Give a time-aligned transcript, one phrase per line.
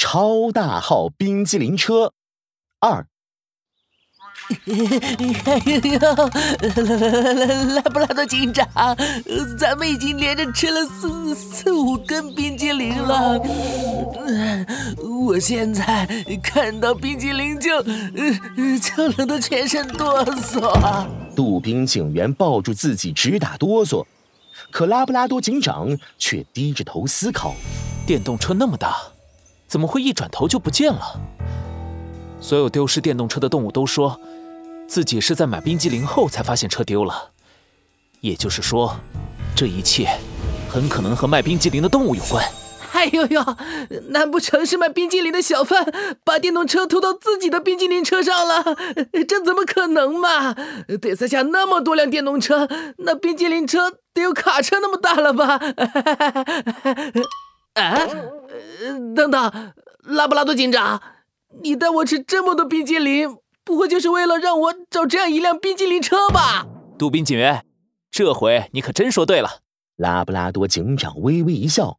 [0.00, 2.12] 超大号冰激凌车
[2.78, 3.08] 二。
[4.48, 5.98] 哎呦，
[7.74, 8.64] 拉布拉多警长，
[9.58, 13.40] 咱们已经连着吃了四四五根冰激凌了。
[15.26, 16.06] 我现在
[16.44, 21.08] 看到冰激凌就就冷得全身哆嗦。
[21.34, 24.06] 杜宾警员抱住自己直打哆嗦，
[24.70, 25.88] 可拉布拉多警长
[26.18, 27.56] 却低着头思考：
[28.06, 28.96] 电动车那么大，
[29.68, 31.20] 怎么会一转头就不见了？
[32.40, 34.18] 所有丢失电动车的动物都说。
[34.88, 37.32] 自己是在买冰激凌后才发现车丢了，
[38.22, 38.96] 也就是说，
[39.54, 40.08] 这一切
[40.70, 42.42] 很可能和卖冰激凌的动物有关。
[42.92, 43.56] 哎呦呦，
[44.08, 45.92] 难不成是卖冰激凌的小贩
[46.24, 48.64] 把电动车偷到自己的冰激凌车上了？
[49.28, 50.54] 这怎么可能嘛？
[51.02, 52.66] 得塞下那么多辆电动车，
[52.96, 55.60] 那冰激凌车得有卡车那么大了吧？
[57.78, 58.06] 啊，
[59.14, 61.00] 等等，拉布拉多警长，
[61.62, 63.36] 你带我吃这么多冰激凌？
[63.64, 66.66] 不会就是为了让我找这样一辆冰激凌车吧？
[66.98, 67.64] 杜宾警员，
[68.10, 69.60] 这回你可真说对了。
[69.96, 71.98] 拉布拉多警长微微一笑，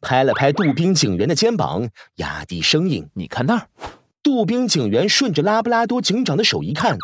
[0.00, 3.68] 拍了拍杜宾警员的肩膀，压低声音：“你看那儿。”
[4.22, 6.96] 杜宾警员顺着拉布拉多警长的手一看，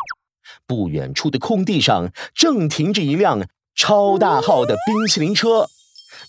[0.65, 5.67] 不远处的空地上正停着一辆超大号的冰淇淋车，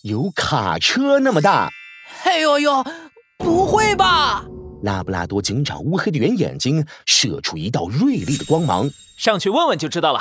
[0.02, 1.70] 有卡车那么大。
[2.24, 2.84] 哎呦呦，
[3.38, 4.44] 不会吧！
[4.82, 10.20] 拉布拉多警长乌黑的圆眼睛射出一道锐利的光芒，上去问问就知道了。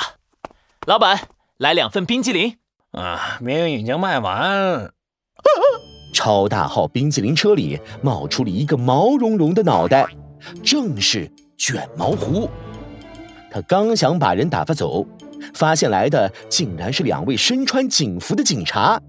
[0.86, 1.28] 老板，
[1.58, 2.56] 来两份冰激凌。
[2.92, 4.92] 啊，冰已经卖完。
[6.14, 10.06] 超大号冰激凌车里冒出了一个毛茸茸的脑袋，
[10.64, 12.48] 正是卷毛狐。
[13.50, 15.06] 他刚想把人打发走，
[15.54, 19.00] 发现来的竟然是两位身穿警服的警察，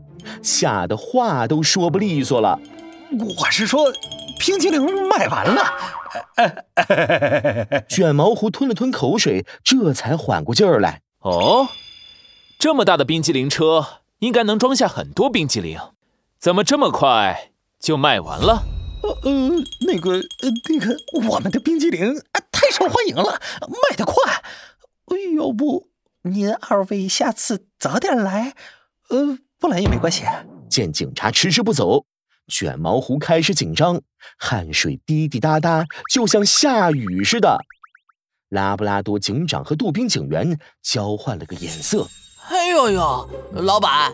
[0.41, 2.59] 吓得话都说不利索了。
[3.37, 3.91] 我是说。
[4.41, 5.61] 冰激凌卖完了，
[7.89, 11.01] 卷毛狐吞了吞口水，这才缓过劲儿来。
[11.19, 11.67] 哦，
[12.57, 13.85] 这么大的冰激凌车
[14.19, 15.77] 应该能装下很多冰激凌，
[16.39, 18.63] 怎么这么快就卖完了？
[19.03, 19.49] 呃呃，
[19.85, 20.95] 那个呃那个，
[21.29, 22.15] 我们的冰激凌
[22.49, 24.15] 太受欢迎了，卖得快。
[25.35, 25.89] 要不
[26.21, 28.53] 您二位下次早点来，
[29.09, 30.23] 呃，不来也没关系。
[30.69, 32.05] 见警察迟迟不走。
[32.47, 34.01] 卷毛狐开始紧张，
[34.37, 37.59] 汗水滴滴答答，就像下雨似的。
[38.49, 42.07] 拉布拉多警长和杜宾警员交换了个眼色。
[42.49, 44.11] 哎呦呦，老板，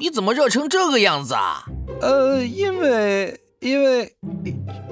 [0.00, 1.64] 你怎么热成这个样子啊？
[2.00, 4.16] 呃，因为因为，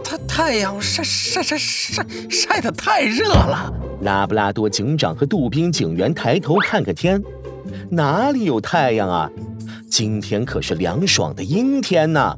[0.05, 3.73] 太太阳晒晒晒晒晒得太热了。
[4.03, 7.21] 拉布拉多警长和杜宾警员抬头看看天，
[7.91, 9.29] 哪里有太阳啊？
[9.97, 12.37] 今天可是凉爽的阴天呢。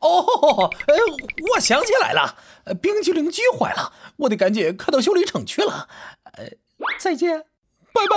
[0.00, 0.94] 哦，哎，
[1.54, 2.34] 我想起来了，
[2.80, 5.86] 冰激凌机坏了，我得赶紧开到修理厂去了。
[6.32, 6.44] 呃，
[6.98, 7.40] 再见，
[7.92, 8.16] 拜拜，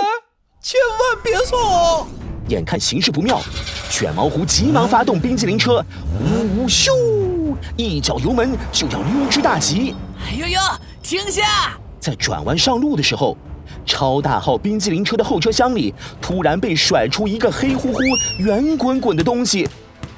[0.62, 2.08] 千万别送！
[2.48, 3.42] 眼看形势不妙，
[3.90, 5.84] 卷毛狐急忙发动冰激凌车，
[6.22, 9.94] 呜呜咻，一脚油门就要溜之大吉。
[10.26, 10.58] 哎呦呦，
[11.02, 11.78] 停下！
[12.00, 13.36] 在转弯上路的时候，
[13.84, 18.00] 超大号冰激凌车的后车厢里突然被甩出一个黑乎乎、
[18.38, 19.68] 圆滚滚的东西。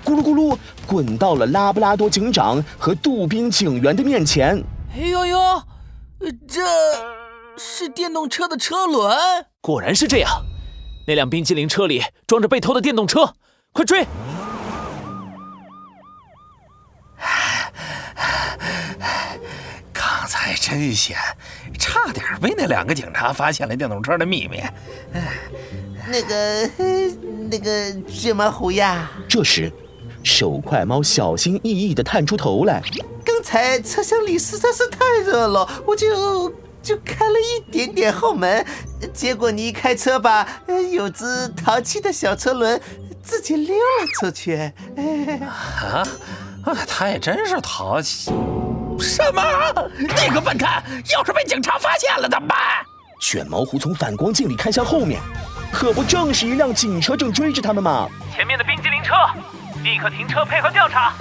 [0.04, 4.62] 咕噜咕噜，滚到了拉布拉多警长和杜宾警员的面前。
[4.94, 5.62] 哎呦呦，
[6.46, 6.60] 这
[7.56, 9.16] 是电动车的车轮！
[9.60, 10.44] 果然是这样，
[11.06, 13.34] 那辆冰激凌车里装着被偷的电动车，
[13.72, 14.06] 快追！
[19.92, 21.18] 刚才真险，
[21.78, 24.62] 差点被那两个警察发现了电动车的秘密。
[26.08, 26.70] 那个，
[27.50, 29.10] 那个芝麻糊呀！
[29.28, 29.70] 这时。
[30.22, 32.82] 手快猫小心翼翼地探出头来。
[33.26, 36.48] 刚才车厢里实在是太热了，我就
[36.82, 38.64] 就开了一点点后门，
[39.12, 42.80] 结果你一开车吧，有只淘气的小车轮
[43.22, 44.72] 自己溜了出去。
[45.44, 46.02] 啊，
[46.88, 48.32] 他也真是淘气。
[49.00, 49.42] 什么？
[49.98, 50.82] 那个笨蛋，
[51.12, 52.58] 要是被警察发现了怎么办？
[53.20, 55.20] 卷毛狐从反光镜里看向后面，
[55.72, 58.08] 可不正是一辆警车正追着他们吗？
[58.34, 59.14] 前面的冰激凌车。
[59.82, 61.12] 立刻停车配合调查！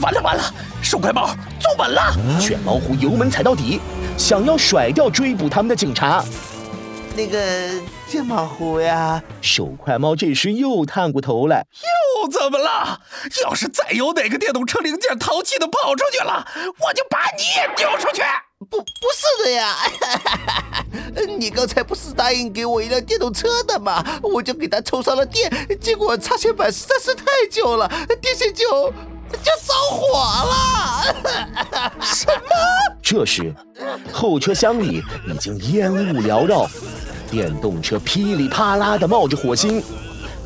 [0.00, 0.42] 完了完了，
[0.82, 1.30] 手快猫
[1.60, 2.12] 坐稳了！
[2.40, 3.80] 卷毛狐油门踩到底，
[4.16, 6.24] 想要甩掉追捕他们的警察。
[7.16, 7.38] 那个
[8.08, 11.64] 卷毛狐呀，手快猫这时又探过头来，
[12.22, 13.00] 又怎么了？
[13.42, 16.46] 要是再有哪个电动车零件淘气的跑出去了，
[16.80, 18.22] 我就把你也丢出去！
[18.68, 18.84] 不，不
[19.14, 19.76] 是的呀。
[21.38, 24.04] 你刚才不是答应给我一辆电动车的吗？
[24.22, 25.50] 我就给它充上了电，
[25.80, 27.88] 结果插线板实在是太旧了，
[28.20, 28.92] 电线就
[29.32, 31.14] 就着火了。
[32.02, 32.42] 什么
[33.02, 33.54] 这时，
[34.12, 36.68] 后车厢里已经烟雾缭绕，
[37.30, 39.82] 电动车噼里啪啦的冒着火星，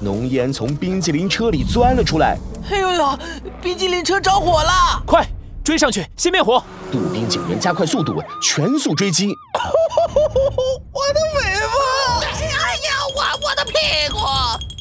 [0.03, 2.37] 浓烟从冰激凌车里钻了出来。
[2.71, 3.19] 哎呦呦，
[3.63, 5.01] 冰激凌车着火了！
[5.07, 5.25] 快
[5.63, 6.63] 追上去，先灭火！
[6.91, 9.29] 杜宾警员加快速度，全速追击。
[10.93, 12.27] 我的尾巴！
[12.27, 13.73] 哎呀，我我的屁
[14.13, 14.19] 股！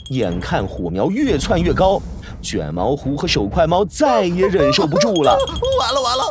[0.09, 2.01] 眼看火苗越窜越高。
[2.41, 5.37] 卷毛狐和手快猫再也忍受不住了，
[5.79, 6.23] 完了完了！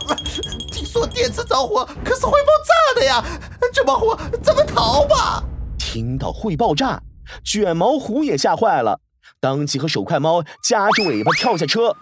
[0.72, 3.24] 听说电池着火，可是会爆炸的呀！
[3.72, 5.44] 卷毛狐怎么逃吧？
[5.78, 7.00] 听到会爆炸，
[7.44, 9.00] 卷毛虎也吓坏了，
[9.40, 11.96] 当即和手快猫夹着尾巴跳下车。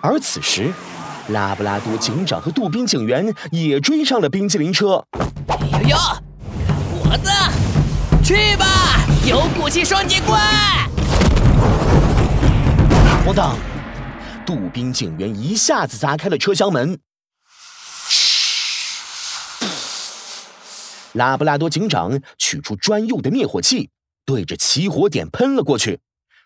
[0.00, 0.72] 而此时，
[1.28, 5.04] 拉布拉多警长和杜宾警员也追上了冰激凌车。
[5.48, 5.96] 哎呦呦，
[7.04, 7.30] 我的，
[8.22, 8.66] 去吧，
[9.26, 10.38] 有骨气双截棍！
[13.26, 13.56] 咣当！
[14.44, 17.00] 杜宾警员一下子砸开了车厢门。
[21.14, 23.90] 拉布拉多警长取出专用的灭火器，
[24.26, 26.00] 对着起火点喷了过去。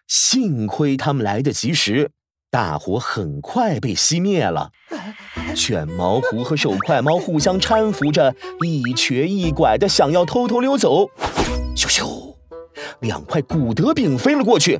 [0.06, 2.10] 幸亏他们来得及时，
[2.50, 4.70] 大火很快被熄灭了。
[5.54, 11.06] 卷毛狐和手快猫互相搀扶着，一瘸一拐的想要偷偷溜走。
[11.74, 12.34] 咻咻，
[13.00, 14.78] 两块古德饼飞了过去。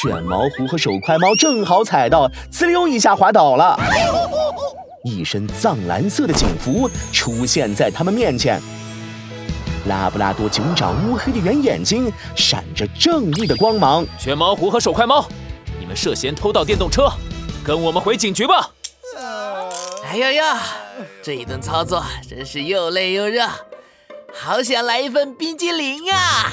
[0.00, 3.78] 卷毛狐和手快猫正好踩到，滋溜一下滑倒了。
[5.04, 8.60] 一身藏蓝色的警服出现在他们面前。
[9.86, 14.06] 拉布拉多警长乌黑的圆眼睛闪着正义的光芒。
[14.18, 15.26] 卷毛狐和手快猫，
[15.78, 17.10] 你们涉嫌偷盗电动车，
[17.64, 18.70] 跟我们回警局吧。
[20.04, 20.62] 哎呀呀，
[21.22, 23.48] 这一顿操作真是又累又热，
[24.34, 26.52] 好想来一份冰激凌啊！